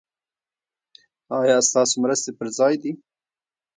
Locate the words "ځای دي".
2.57-2.91